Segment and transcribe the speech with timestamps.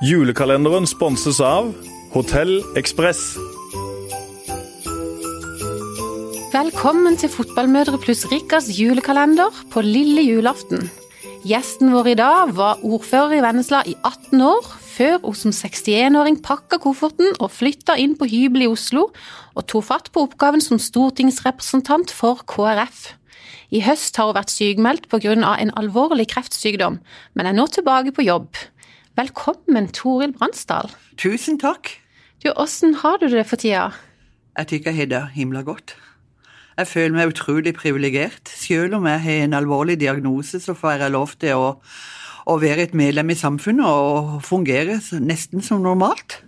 [0.00, 1.74] Julekalenderen sponses av
[2.14, 3.34] Hotell Ekspress.
[6.54, 10.88] Velkommen til Fotballmødre pluss Rikas julekalender på lille julaften.
[11.44, 16.40] Gjesten vår i dag var ordfører i Vennesla i 18 år, før hun som 61-åring
[16.48, 19.10] pakka kofferten og flytta inn på hybel i Oslo,
[19.52, 23.10] og tok fatt på oppgaven som stortingsrepresentant for KrF.
[23.68, 25.36] I høst har hun vært sykmeldt pga.
[25.36, 27.00] en alvorlig kreftsykdom,
[27.34, 28.56] men er nå tilbake på jobb.
[29.18, 30.86] Velkommen, Toril Bransdal.
[31.18, 31.90] Tusen takk.
[32.44, 33.88] Du, Åssen har du det for tida?
[34.54, 35.96] Jeg tykker jeg har det himla godt.
[36.78, 38.46] Jeg føler meg utrolig privilegert.
[38.46, 41.74] Selv om jeg har en alvorlig diagnose, så får jeg lov til å,
[42.46, 46.38] å være et medlem i samfunnet og fungere nesten som normalt.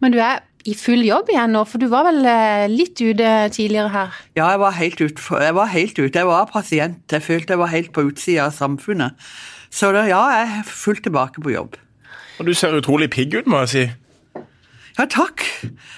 [0.00, 3.32] Men du er i full jobb igjen nå, for du var vel eh, litt ute
[3.52, 4.20] tidligere her?
[4.32, 5.40] Ja, jeg var helt ute.
[5.44, 6.16] Jeg var, helt ute.
[6.16, 7.04] Jeg var pasient.
[7.12, 9.20] Jeg følte jeg var helt på utsida av samfunnet.
[9.74, 11.76] Så da, ja, jeg er fullt tilbake på jobb.
[12.38, 13.84] Og Du ser utrolig pigg ut, må jeg si.
[14.94, 15.42] Ja, takk.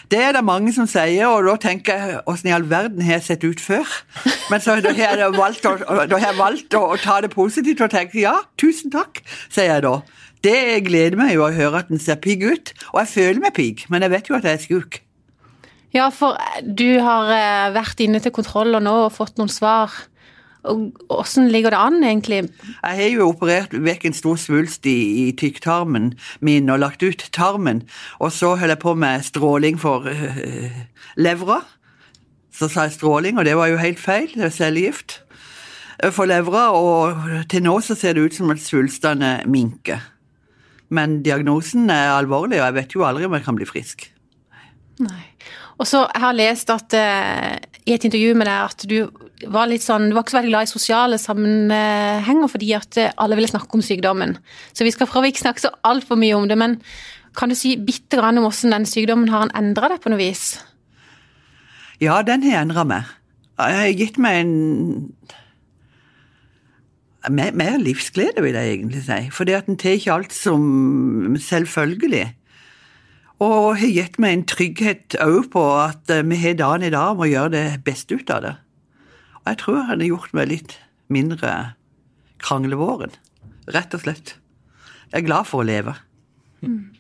[0.09, 3.19] Det er det mange som sier, og da tenker jeg åssen i all verden har
[3.19, 3.85] jeg sett ut før?
[4.51, 5.75] Men så da har jeg valgt, å,
[6.09, 9.21] da har jeg valgt å, å ta det positivt og tenke ja, tusen takk,
[9.53, 9.99] sier jeg da.
[10.47, 13.57] Det gleder meg jo å høre at den ser pigg ut, og jeg føler meg
[13.59, 15.01] pigg, men jeg vet jo at jeg er sjuk.
[15.93, 19.93] Ja, for du har eh, vært inne til kontroller nå og fått noen svar.
[20.67, 22.41] Hvordan ligger det an, egentlig?
[22.83, 27.29] Jeg har jo operert vekk en stor svulst i, i tykktarmen min og lagt ut
[27.33, 27.85] tarmen.
[28.19, 30.81] Og så holder jeg på med stråling for øh,
[31.17, 31.63] levra.
[32.57, 34.31] Så sa jeg stråling, og det var jo helt feil.
[34.35, 35.21] Det er cellegift
[36.13, 40.03] for levra, og til nå så ser det ut som at svulstene minker.
[40.93, 44.07] Men diagnosen er alvorlig, og jeg vet jo aldri om jeg kan bli frisk.
[45.03, 45.23] Nei.
[45.77, 47.57] Og så har Jeg lest at uh,
[47.87, 48.97] i et intervju med deg at du
[49.53, 53.13] var litt sånn, du var ikke så veldig glad i sosiale sammenhenger fordi at eh,
[53.23, 54.35] alle ville snakke om sykdommen.
[54.75, 56.81] Så vi skal prøve å ikke snakke så altfor mye om det, men
[57.37, 60.57] kan du si bitte grann om hvordan den sykdommen har endra deg på noe vis?
[62.03, 63.13] Ja, den har endra meg.
[63.57, 64.55] Jeg har gitt meg en
[67.33, 69.21] mer, mer livsglede, vil jeg egentlig si.
[69.33, 72.27] Fordi at en tar ikke alt som selvfølgelig.
[73.45, 77.13] Og har gitt meg en trygghet òg på at eh, vi har dagen i dag
[77.13, 78.55] om å gjøre det beste ut av det.
[79.43, 80.77] Og jeg tror han har gjort meg litt
[81.13, 81.53] mindre
[82.43, 83.13] kranglevåren.
[83.75, 84.37] Rett og slett.
[85.11, 85.95] Jeg er glad for å leve.
[86.65, 86.97] Mm.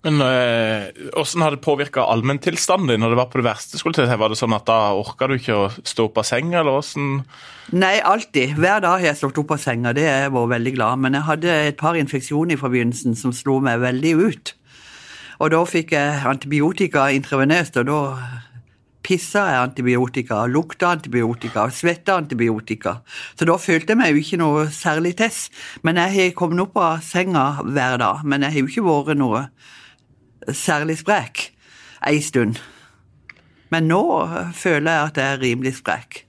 [0.00, 3.76] Men Hvordan øh, har det påvirka allmenntilstanden din når det var på det verste?
[3.78, 4.08] skulle til?
[4.08, 7.18] Var det sånn at Da orka du ikke å stå opp av senga, eller åssen
[7.76, 8.56] Nei, alltid.
[8.56, 11.02] Hver dag har jeg stått opp av senga, det har jeg vært veldig glad.
[11.04, 14.54] Men jeg hadde et par infeksjoner i forbindelsen som slo meg veldig ut.
[15.40, 18.00] Og da fikk jeg antibiotika intravenøst, og da
[19.10, 22.98] pissa jeg antibiotika, lukta antibiotika og svetta antibiotika.
[23.34, 25.48] Så da følte jeg meg jo ikke noe særlig tess.
[25.82, 28.24] Men jeg har kommet opp av senga hver dag.
[28.24, 29.46] Men jeg har jo ikke vært noe
[30.56, 31.48] særlig sprek
[32.06, 32.60] ei stund.
[33.70, 34.02] Men nå
[34.56, 36.24] føler jeg at jeg er rimelig sprek.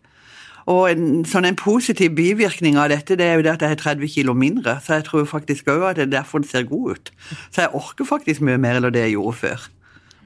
[0.70, 3.82] Og en, sånn en positiv bivirkning av dette det er jo det at jeg har
[3.82, 4.78] 30 kilo mindre.
[4.84, 7.14] Så jeg tror faktisk òg at det er derfor det ser god ut.
[7.50, 9.66] Så jeg orker faktisk mye mer enn det jeg gjorde før.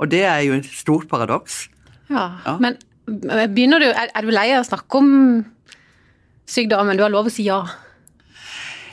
[0.04, 1.66] Og det er jo et stort paradoks.
[2.12, 2.58] Ja, ja.
[2.60, 2.78] Men
[3.54, 5.10] begynner du, er, er du lei av å snakke om
[6.50, 6.98] sykdommen?
[6.98, 7.64] Du har lov å si ja.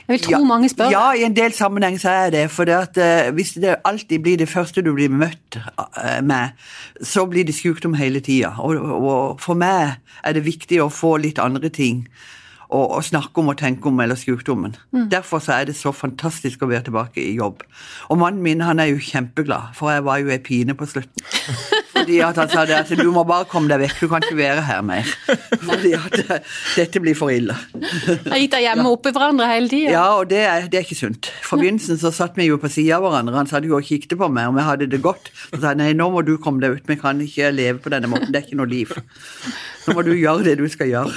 [0.07, 0.91] Jeg vil tro ja, mange spør.
[0.91, 2.43] Ja, i en del sammenheng så er det.
[2.51, 6.57] For det at, uh, hvis det alltid blir det første du blir møtt uh, med,
[7.01, 8.55] så blir det sykdom hele tida.
[8.59, 12.03] Og, og, for meg er det viktig å få litt andre ting
[12.73, 14.75] å, å snakke om og tenke om, eller sykdommen.
[14.91, 15.07] Mm.
[15.13, 17.63] Derfor så er det så fantastisk å være tilbake i jobb.
[18.09, 21.31] Og mannen min han er jo kjempeglad, for jeg var jo ei pine på slutten.
[22.03, 24.37] Fordi at han sa det at du må bare komme deg vekk, du kan ikke
[24.37, 25.07] være her mer.
[25.63, 26.17] Fordi at
[26.75, 27.55] dette blir for ille.
[27.55, 29.93] Har gitt deg hjemme oppi hverandre hele tida?
[29.95, 31.31] Ja, og det er, det er, ikke sunt.
[31.45, 34.17] For begynnelsen så satt vi jo på sida av hverandre, han satt jo og kikket
[34.19, 35.31] på meg og vi hadde det godt.
[35.47, 37.93] Så sa han nei, nå må du komme deg ut, vi kan ikke leve på
[37.93, 38.91] denne måten, det er ikke noe liv.
[39.87, 41.15] Nå må du gjøre det du skal gjøre,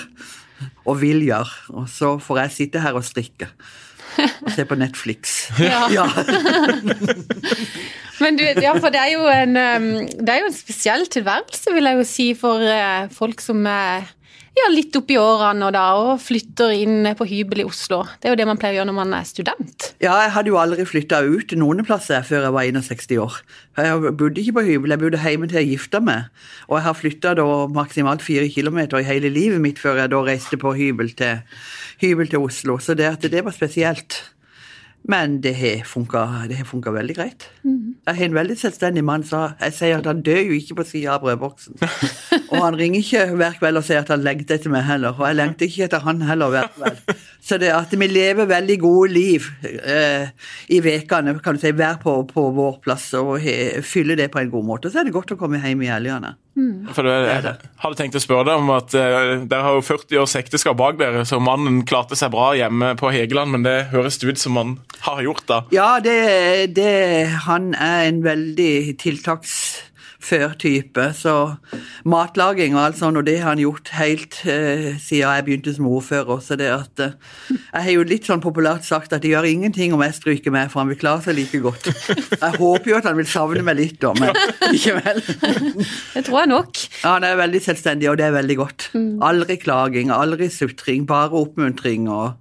[0.86, 1.74] og vil gjøre.
[1.74, 3.50] Og så får jeg sitte her og strikke.
[4.16, 5.36] Og se på Netflix.
[5.60, 5.88] Ja.
[5.92, 6.06] ja.
[8.22, 9.56] Men du, ja, for det er, jo en,
[10.16, 14.06] det er jo en spesiell tilværelse, vil jeg jo si, for eh, folk som er
[14.56, 18.02] ja, litt oppi årene og, da, og flytter inn på hybel i Oslo.
[18.20, 19.88] Det er jo det man pleier å gjøre når man er student.
[20.02, 23.40] Ja, jeg hadde jo aldri flytta ut noen plasser før jeg var 61 år.
[23.76, 26.30] Jeg bodde ikke på hybel, jeg bodde hjemme til jeg gifta meg.
[26.70, 27.34] Og jeg har flytta
[27.76, 31.44] maksimalt fire kilometer i hele livet mitt før jeg da reiste på hybel til,
[32.00, 32.78] hybel til Oslo.
[32.80, 34.22] Så det, det var spesielt.
[35.08, 37.46] Men det har funka, veldig greit.
[38.06, 40.86] Jeg har en veldig selvstendig mann, så jeg sier at han dør jo ikke på
[40.88, 41.78] sida av brødboksen.
[42.50, 45.28] og han ringer ikke hver kveld og sier at han lengter etter meg heller, og
[45.28, 47.14] jeg lengter ikke etter han heller hver kveld.
[47.42, 50.32] Så det at vi lever veldig gode liv eh,
[50.72, 54.42] i vekene, kan du si, hver på, på vår plass, og he, fyller det på
[54.42, 54.90] en god måte.
[54.90, 56.34] Så er det godt å komme hjem i helgene.
[56.96, 57.52] For du, jeg
[57.82, 60.96] hadde tenkt å spørre deg om at eh, Dere har jo 40 års ekteskap bak
[60.96, 64.78] dere, så mannen klarte seg bra hjemme på Hegeland, men det høres ut som han
[65.04, 65.60] har gjort da?
[65.74, 66.94] Ja, det, det,
[67.44, 68.96] han er en veldig
[70.26, 71.14] tiltaksfør-type.
[71.14, 71.56] Så
[72.04, 75.86] matlaging og alt sånt, og det har han gjort helt eh, siden jeg begynte som
[75.86, 76.40] ordfører.
[76.40, 77.12] Så det at eh,
[77.72, 80.70] Jeg har jo litt sånn populært sagt at det gjør ingenting om jeg stryker med,
[80.70, 81.90] for han vil klare seg like godt.
[82.36, 84.32] Jeg håper jo at han vil savne meg litt, da, men
[84.72, 85.22] likevel.
[86.14, 86.82] Det tror jeg nok.
[87.02, 88.90] Ja, Han er veldig selvstendig, og det er veldig godt.
[89.24, 92.34] Aldri klaging, aldri sutring, bare oppmuntring og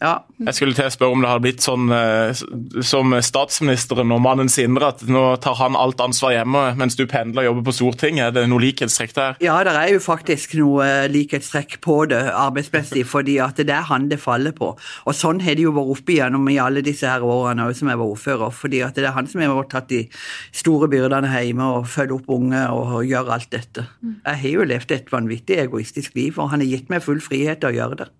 [0.00, 0.14] ja.
[0.40, 2.38] Jeg skulle til å spørre om det hadde blitt sånn eh,
[2.88, 7.44] som statsministeren og mannen Sindre, at nå tar han alt ansvar hjemme mens du pendler
[7.44, 8.30] og jobber på Stortinget.
[8.30, 9.36] Er det noe likhetstrekk der?
[9.44, 14.08] Ja, det er jo faktisk noe likhetstrekk på det arbeidsmessig, fordi at det er han
[14.08, 14.70] det faller på.
[15.04, 18.00] Og sånn har det jo vært oppe igjennom i alle disse her årene som jeg
[18.00, 20.06] var ordfører, fordi at det er han som har tatt de
[20.56, 23.84] store byrdene hjemme og følger opp unge og gjør alt dette.
[24.00, 27.60] Jeg har jo levd et vanvittig egoistisk liv, og han har gitt meg full frihet
[27.60, 28.10] til å gjøre det.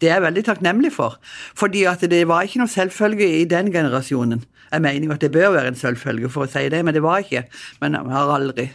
[0.00, 1.18] Det er jeg veldig takknemlig for.
[1.58, 4.44] Fordi at det var ikke noe selvfølge i den generasjonen.
[4.70, 7.02] Jeg mener jo at det bør være en selvfølge for å si det, men det
[7.04, 7.46] var ikke.
[7.82, 8.68] Men jeg har aldri,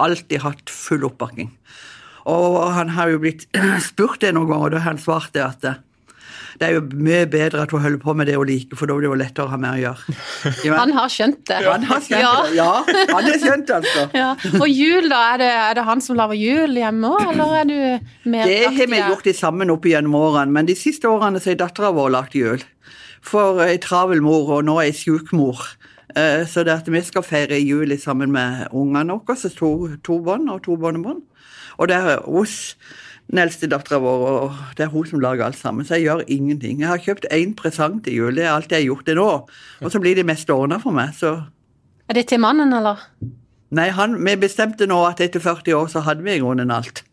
[0.00, 1.52] alltid hatt full oppbakking.
[2.30, 3.46] Og han har jo blitt
[3.90, 5.70] spurt det noen ganger, og da har han svart det at
[6.58, 8.94] det er jo mye bedre at hun holder på med det hun liker, for da
[8.96, 10.16] blir det jo lettere å ha med å gjøre.
[10.66, 11.58] Ja, Han har skjønt det.
[11.66, 12.32] han har skjønt Ja.
[12.42, 12.56] det.
[12.56, 12.70] Ja,
[13.14, 14.04] han har skjønt det, altså.
[14.22, 14.30] Ja.
[14.60, 15.20] Og jul, da?
[15.34, 18.58] Er det, er det han som lager jul hjemme òg, eller er du mer Det
[18.66, 21.92] har vi gjort de sammen opp gjennom årene, men de siste årene så har dattera
[21.94, 22.62] vår lagt jul.
[23.22, 25.60] For ei travel mor, og nå ei sjuk mor.
[26.16, 29.70] Eh, Så det at vi skal feire jul sammen med ungene våre, to,
[30.02, 31.20] to barn og to barnebarn.
[31.78, 32.74] Og det er hos
[33.30, 35.86] den eldste dattera vår, og det er hun som lager alt sammen.
[35.86, 36.80] Så jeg gjør ingenting.
[36.82, 39.28] Jeg har kjøpt én presang til jul, det er alt jeg har gjort til nå.
[39.80, 41.38] Og så blir det meste ordna for meg, så
[42.10, 42.98] Er det til mannen, eller?
[43.70, 47.04] Nei, han, vi bestemte nå at etter 40 år så hadde vi i grunnen alt.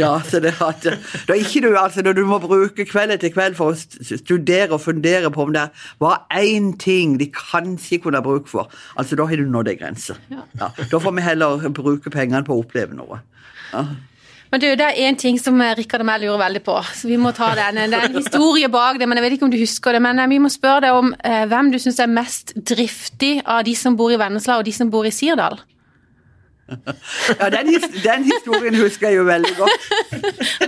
[0.00, 0.86] Ja, så det at,
[1.28, 4.80] da ikke du, altså, Når du må bruke kveld etter kveld for å studere og
[4.80, 5.66] fundere på om det
[6.00, 9.76] var én ting de kanskje kunne ha bruk for, altså da har du nådd ei
[9.82, 10.16] grense.
[10.32, 10.46] Ja,
[10.80, 13.20] da får vi heller bruke pengene på å oppleve noe.
[13.74, 13.84] Ja.
[14.50, 17.08] Men du, Det er én ting som eh, Rikard og meg lurer veldig på, så
[17.10, 17.80] vi må ta den.
[17.90, 20.02] Det er en historie bak det, men jeg vet ikke om du husker det.
[20.04, 23.64] Men eh, vi må spørre deg om eh, hvem du syns er mest driftig av
[23.68, 25.60] de som bor i Vennesla og de som bor i Sirdal?
[27.40, 27.70] Ja, den,
[28.04, 29.86] den historien husker jeg jo veldig godt.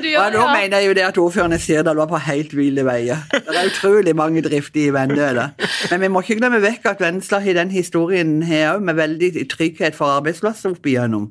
[0.00, 0.52] Gjør Nå ja.
[0.54, 3.26] mener jeg jo det at ordføreren i Sirdal var på helt ville veier.
[3.32, 5.50] Det er utrolig mange driftige i Vendøla.
[5.90, 9.46] Men vi må ikke glemme vekk at Vennesla har den historien her òg, med veldig
[9.50, 11.28] trygghet for arbeidsplasser opp igjennom.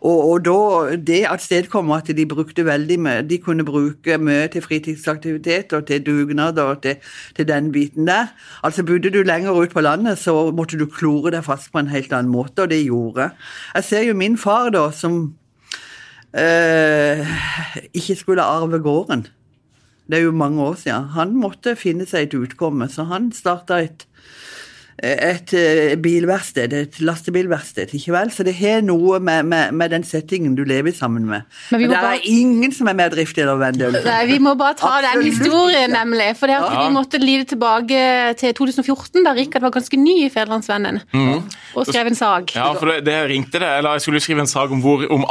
[0.00, 4.46] Og, og da det at stedkommer at de brukte veldig mye De kunne bruke mye
[4.48, 6.96] til fritidsaktivitet og til dugnad og til,
[7.36, 8.32] til den biten der.
[8.64, 11.92] Altså Bodde du lenger ut på landet, så måtte du klore deg fast på en
[11.92, 13.30] helt annen måte, og det gjorde jeg.
[14.00, 15.34] Ser jo min far, da, som
[16.32, 17.20] eh,
[17.92, 19.26] ikke skulle arve gården.
[20.08, 21.10] Det er jo mange år siden.
[21.12, 24.06] Han måtte finne seg et utkomme, så han starta et
[25.02, 28.30] et eh, bilverksted, et lastebilverksted, ikke vel?
[28.34, 31.46] Så det har noe med, med, med den settingen du lever sammen med.
[31.70, 33.96] Men Men det bare- er ingen som er mer driftig enn Vendel.
[34.04, 36.36] Nei, Vi må bare ta den historien, nemlig.
[36.36, 36.88] For det at Ja.
[36.88, 41.00] vi måtte lide tilbake til 2014, da Rikard var ganske ny i Federlandsvennen
[41.74, 42.54] og skrev en sak.
[42.54, 45.24] Ja, for det, det ringte det, eller Jeg skulle skrive en sak om, hvor, om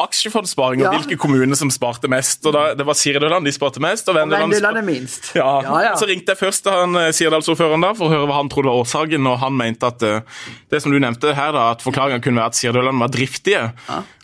[0.79, 0.89] ja.
[0.89, 2.46] og hvilke kommuner som sparte mest.
[2.46, 5.32] og da, Det var Sirdøland de sparte mest, og Vendeland sparte minst.
[5.36, 5.93] Ja, ja, ja.
[6.00, 8.70] Så ringte jeg først til han eh, Sirdalsordføreren da, for å høre hva han trodde
[8.72, 9.27] var årsaken.
[9.27, 10.24] og Han mente at eh,
[10.72, 13.63] det som du nevnte her da, at forklaringen kunne være at Sirdøland var driftige.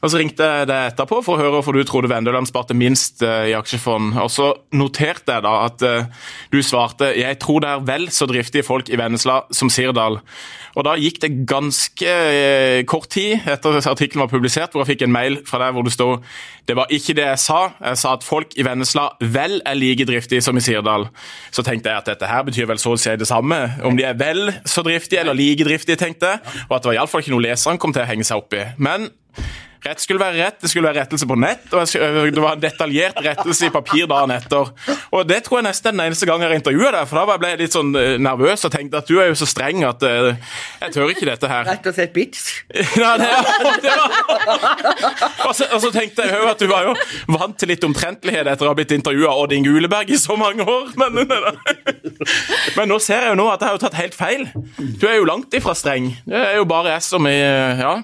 [0.05, 3.23] Og Så ringte jeg deg etterpå for å høre hvorfor du trodde Vendøland sparte minst
[3.25, 4.17] eh, i aksjefond.
[4.21, 6.11] Og Så noterte jeg da at eh,
[6.53, 10.21] du svarte jeg tror det er vel så driftige folk i Vennesla som Sirdal.
[10.75, 12.13] Og Da gikk det ganske
[12.91, 15.87] kort tid etter at artikkelen var publisert, hvor jeg fikk en mail fra deg hvor
[15.87, 16.25] det stod
[16.65, 17.59] det var ikke det jeg sa.
[17.77, 21.07] Jeg sa at folk i Vennesla vel er like driftige som i Sirdal.
[21.53, 23.59] Så tenkte jeg at dette her betyr vel så å si det samme.
[23.85, 26.37] Om de er vel så driftige eller like driftige, tenkte.
[26.69, 28.63] Og at det var iallfall ikke noe leseren kom til å henge seg opp i.
[28.77, 29.09] Men
[29.85, 33.19] Rett skulle være rett, det skulle være rettelse på nett, og det var en detaljert
[33.21, 34.71] rettelse i papir dagen etter.
[35.13, 37.51] Og Det tror jeg nesten er den eneste gangen jeg intervjuet deg, for da ble
[37.51, 40.31] jeg litt sånn eh, nervøs og tenkte at du er jo så streng at uh,
[40.81, 41.67] jeg tør ikke dette her.
[41.69, 42.63] Rett og slett bitch.
[43.01, 43.29] ja, det,
[43.85, 44.15] det var...
[45.45, 46.97] og, så, og så tenkte jeg jo at du var jo
[47.37, 50.65] vant til litt omtrentlighet etter å ha blitt intervjua av Oddin Guleberg i så mange
[50.65, 50.95] år.
[50.97, 54.49] Men, men, nå ser jeg jo nå at jeg har jo tatt helt feil.
[54.97, 56.09] Du er jo langt ifra streng.
[56.25, 57.95] Det er jo bare jeg som er ja,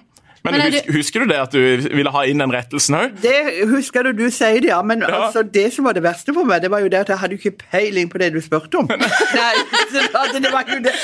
[0.43, 3.17] men, men husker, husker, du det at du ville ha inn den rettelsen òg?
[3.21, 4.79] Det husker du du sier det, ja.
[4.81, 5.09] Men ja.
[5.27, 7.37] Altså, det som var det verste for meg, det var jo det at jeg hadde
[7.37, 8.89] ikke peiling på det du spurte om.
[8.89, 9.53] Nei,
[9.93, 10.95] det var jo det.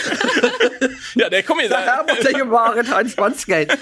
[1.21, 1.75] Ja, det kom i det.
[1.75, 3.75] Så her måtte jeg jo bare ta en spansk en.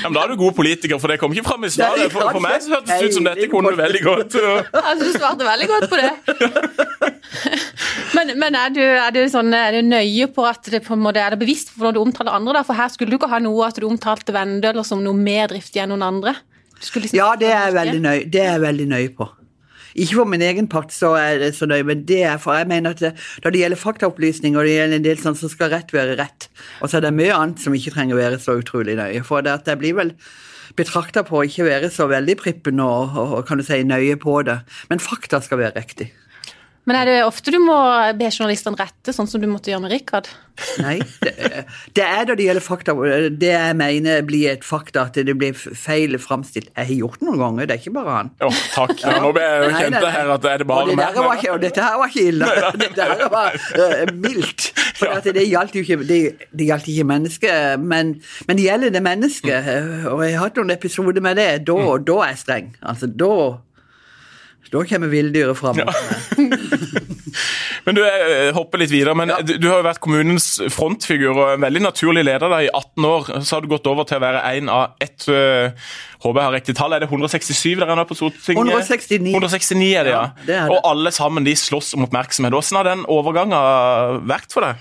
[0.00, 2.08] Ja, men da er du god politiker, for det kom ikke fram i svaret.
[2.14, 4.38] For, for meg så hørtes det ut som dette kunne du veldig godt.
[4.72, 6.12] Altså, du svarte veldig godt på det.
[8.14, 11.02] Men, men er, du, er, du sånn, er, du, nøye på at det på en
[11.02, 12.56] måte er det bevisst for når du omtaler andre?
[12.58, 12.64] Da?
[12.66, 15.82] For her skulle du ikke ha noe at du omtalte Vendøler som noe mer driftig
[15.82, 16.36] enn noen andre?
[16.80, 19.28] Liksom ja, det er, nøye, det er jeg veldig nøye på.
[19.94, 22.66] Ikke for min egen part, så er det så nøye, men det er for jeg
[22.70, 23.12] mener at det,
[23.44, 26.48] når det gjelder faktaopplysning og det gjelder en del sånn, så skal rett være rett.
[26.82, 29.22] Og så er det mye annet som ikke trenger å være så utrolig nøye.
[29.26, 30.10] For det at jeg blir vel
[30.74, 34.18] betrakta på å ikke være så veldig prippen og, og, og, kan du si nøye
[34.18, 34.58] på det.
[34.90, 36.10] Men fakta skal være riktig.
[36.84, 37.76] Men er det ofte du må
[38.18, 40.28] be journalistene rette, sånn som du måtte gjøre med Rikard?
[40.78, 41.32] Nei, det,
[41.96, 42.94] det, er da det gjelder fakta.
[43.34, 46.70] Det jeg mener blir et fakta, at det blir feil framstilt.
[46.76, 48.30] Jeg har gjort det noen ganger, det er ikke bare han.
[48.42, 48.94] Ja, takk.
[49.00, 51.18] Ja, nå ble jeg kjent det her at det er det bare meg.
[51.24, 52.52] Og, og dette her var ikke ille.
[52.84, 54.70] Dette her var uh, mildt.
[55.00, 56.22] For det gjaldt jo ikke, det,
[56.52, 59.70] det gjaldt ikke mennesket, men, men det gjelder det mennesket.
[60.12, 61.50] Og jeg har hatt noen episoder med det.
[61.66, 62.04] Da, mm.
[62.06, 62.74] da er jeg streng.
[62.84, 63.34] Altså, da
[64.74, 65.78] da kommer villdyret fram.
[65.78, 65.92] Ja.
[67.84, 69.38] men du jeg eh, hopper litt videre, men ja.
[69.44, 73.08] du, du, har jo vært kommunens frontfigur og en veldig naturlig leder da, i 18
[73.10, 73.30] år.
[73.46, 75.70] Så har du gått over til å være en av ett uh,
[76.24, 76.94] Håper jeg har riktig tall.
[76.96, 78.70] Er det 167 der er på Stortinget?
[78.72, 79.34] 169.
[79.36, 80.22] 169 er det, ja.
[80.24, 80.78] ja det er det.
[80.78, 82.54] Og alle sammen de slåss om oppmerksomhet.
[82.56, 84.80] Hvordan har den overgangen vært for deg?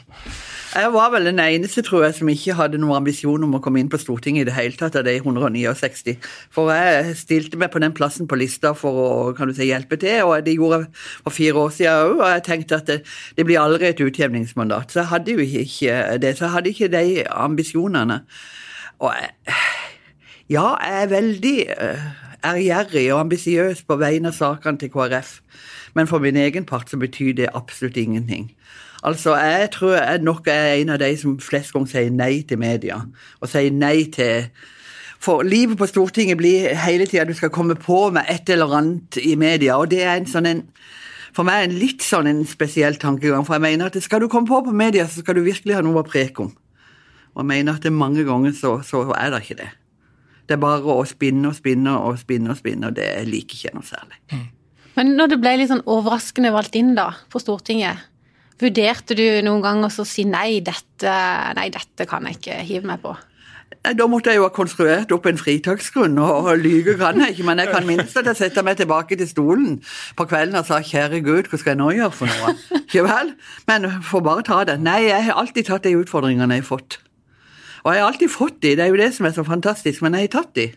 [0.74, 3.77] Jeg var vel den eneste, tror jeg, som ikke hadde noen ambisjon om å komme
[3.77, 6.15] inn på Stortinget i det hele tatt av de 169.
[6.53, 10.00] For jeg stilte meg på den plassen på lista for å kan du si, hjelpe
[10.01, 10.89] til, og det gjorde jeg
[11.27, 12.15] for fire år siden òg.
[12.15, 13.00] Og jeg tenkte at det,
[13.38, 14.89] det, blir aldri et utjevningsmandat.
[14.89, 16.34] Så jeg hadde jo ikke det.
[16.39, 18.20] Så jeg hadde ikke de ambisjonene.
[19.03, 19.58] Og jeg,
[20.58, 22.10] ja, jeg er veldig uh,
[22.45, 25.39] ærgjerrig og ambisiøs på vegne av sakene til KrF,
[25.93, 28.51] men for min egen part så betyr det absolutt ingenting.
[29.03, 32.59] Altså, Jeg tror jeg nok er en av de som flest ganger sier nei til
[32.59, 33.01] media.
[33.41, 34.47] Og sier nei til
[35.19, 39.17] For livet på Stortinget blir hele tida du skal komme på med et eller annet
[39.23, 40.63] i media, og det er en sånn en
[41.33, 43.45] for meg er det en litt sånn en spesiell tankegang.
[43.45, 45.81] For jeg mener at skal du komme på på media, så skal du virkelig ha
[45.81, 46.51] noe å preke om.
[47.33, 49.71] Og jeg mener at mange ganger så, så er det ikke det.
[50.47, 53.75] Det er bare å spinne og spinne og spinne og spinne, og det liker ikke
[53.77, 54.19] noe særlig.
[54.33, 54.47] Mm.
[54.93, 58.09] Men når det ble litt sånn overraskende valgt inn da, på Stortinget,
[58.62, 61.13] Vurderte du noen gang å si nei dette,
[61.57, 63.15] nei, dette kan jeg ikke hive meg på?
[63.83, 67.47] Da måtte jeg jo ha konstruert opp en fritaksgrunn, og lyge kan jeg ikke.
[67.50, 69.81] Men jeg kan minst at jeg setter meg tilbake til stolen
[70.15, 72.53] på kvelden og sa 'kjære Gud, hva skal jeg nå gjøre for noe'?
[72.85, 73.33] Ikke vel?
[73.67, 74.77] Men får bare ta det.
[74.79, 77.01] Nei, jeg har alltid tatt de utfordringene jeg har fått.
[77.83, 80.15] Og jeg har alltid fått de, det er jo det som er så fantastisk, men
[80.15, 80.69] jeg har tatt de.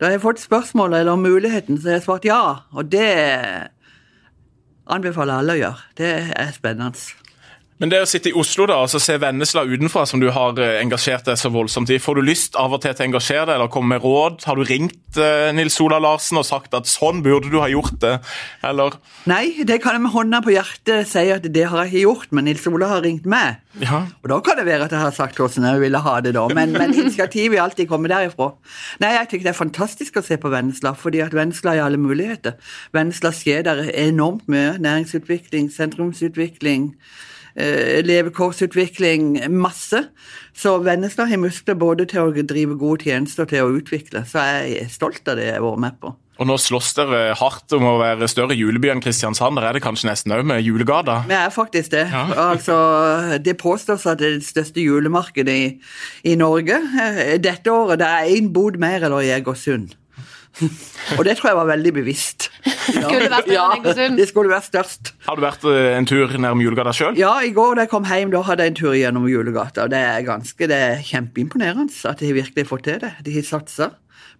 [0.00, 2.42] Da jeg har fått spørsmål eller muligheten, så har jeg svart ja.
[2.72, 3.08] Og det
[4.90, 5.90] anbefaler alle å gjøre.
[6.00, 7.21] Det er spennende.
[7.82, 10.76] Men det å sitte i Oslo da, altså se Vennesla utenfra, som du har eh,
[10.78, 13.56] engasjert deg så voldsomt i, får du lyst av og til til å engasjere deg
[13.56, 14.44] eller komme med råd?
[14.46, 17.96] Har du ringt uh, Nils Ola Larsen og sagt at sånn burde du ha gjort
[18.04, 18.12] det,
[18.68, 18.94] eller?
[19.26, 22.28] Nei, det kan jeg med hånda på hjertet si at det har jeg ikke gjort,
[22.38, 23.58] men Nils Ola har ringt meg.
[23.82, 24.04] Ja.
[24.22, 26.46] Og da kan det være at jeg har sagt hvordan jeg ville ha det da,
[26.54, 28.52] men, men initiativet vil alltid komme derifra.
[29.02, 31.98] Nei, jeg tenker det er fantastisk å se på Vennesla, fordi at Vennesla har alle
[31.98, 32.54] muligheter.
[32.94, 34.78] Vennesla skjer der enormt mye.
[34.86, 40.04] Næringsutvikling, sentrumsutvikling eh, levekårsutvikling, masse.
[40.56, 44.24] Så Vennesla har muskler både til å drive gode tjenester og til å utvikle.
[44.28, 46.14] Så jeg er stolt av det jeg har vært med på.
[46.40, 49.60] Og nå slåss dere hardt om å være større juleby enn Kristiansand.
[49.60, 51.20] Der er det kanskje nesten òg med julegata?
[51.28, 52.06] Vi er faktisk det.
[52.10, 52.24] Ja.
[52.52, 52.74] Altså,
[53.42, 55.68] det påstås at det er det største julemarkedet i,
[56.32, 56.80] i Norge.
[56.98, 59.94] Eh, dette året det er én bod mer eller i Egersund.
[61.16, 62.50] og det tror jeg var veldig bevisst.
[62.82, 63.06] Ja.
[63.06, 63.66] Skulle vært ja,
[64.16, 65.12] det skulle vært størst.
[65.22, 67.14] Har du vært eh, en tur nærme julegata sjøl?
[67.14, 69.84] Ja, i går da jeg kom hjem, da hadde jeg en tur gjennom julegata.
[69.90, 73.12] Det er ganske, det er kjempeimponerende at de virkelig har fått til det.
[73.22, 73.88] De har satsa,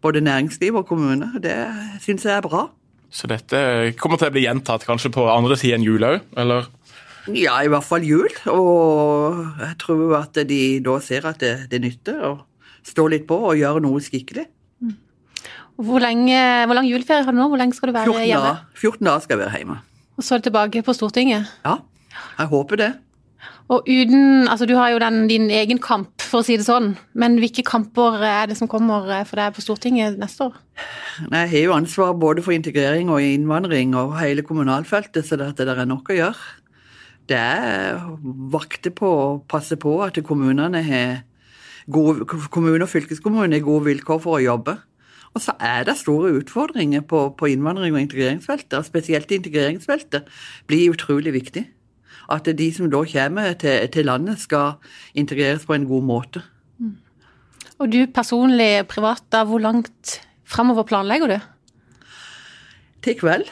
[0.03, 1.31] både næringsliv og kommune.
[1.43, 1.55] Det
[2.03, 2.65] syns jeg er bra.
[3.15, 3.63] Så dette
[4.03, 6.67] kommer til å bli gjentatt kanskje på andre siden enn jul òg, eller?
[7.31, 8.33] Ja, i hvert fall jul.
[8.51, 12.33] Og jeg tror at de da ser at det, det nytter å
[12.83, 14.49] stå litt på og gjøre noe skikkelig.
[15.83, 17.49] Hvor, lenge, hvor lang juleferie har du nå?
[17.51, 18.53] Hvor lenge skal du være 14 hjemme?
[18.79, 19.79] 14 dager skal jeg være hjemme.
[20.19, 21.49] Og så er du tilbake på Stortinget?
[21.65, 21.79] Ja,
[22.39, 22.93] jeg håper det.
[23.73, 26.93] Og uten Altså, du har jo den, din egen kamp, for å si det sånn.
[27.19, 30.59] Men hvilke kamper er det som kommer for deg på Stortinget neste år?
[31.23, 35.69] Jeg har jo ansvar både for integrering og innvandring og hele kommunalfeltet, så det, det
[35.69, 36.49] er nok å gjøre.
[37.31, 38.01] Det er
[38.53, 41.23] vakte på å passe på at kommunene har
[41.93, 44.77] gode, kommune og fylkeskommune har gode vilkår for å jobbe.
[45.33, 50.29] Og så er det store utfordringer på, på innvandring og integreringsfeltet, og spesielt integreringsfeltet
[50.69, 51.65] blir utrolig viktig.
[52.33, 54.77] At de som da kommer til, til landet, skal
[55.15, 56.45] integreres på en god måte.
[57.81, 61.39] Og du personlig, privat, da, hvor langt framover planlegger du?
[63.03, 63.49] Til kveld.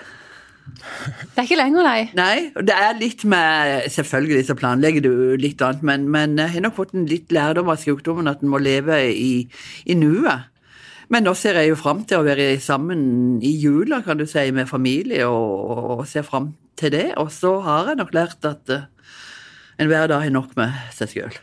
[0.71, 2.03] Det er ikke lenger, nei.
[2.15, 6.65] Nei, det er litt med Selvfølgelig så planlegger du litt annet, men, men jeg har
[6.65, 9.33] nok fått en litt lærdom av sykdommen at en må leve i,
[9.91, 10.47] i nuet.
[11.11, 14.47] Men nå ser jeg jo fram til å være sammen i jula, kan du si,
[14.55, 17.09] med familie, og, og ser fram til det.
[17.19, 18.87] Og så har jeg nok lært at uh,
[19.81, 21.41] en hver dag er nok med seg sjøl.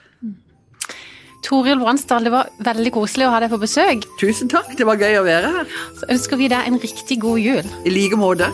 [1.47, 4.07] Toril Bransdal, det var veldig koselig å ha deg på besøk.
[4.19, 5.77] Tusen takk, det var gøy å være her.
[5.99, 7.75] Så ønsker vi deg en riktig god jul.
[7.83, 8.49] I like måte.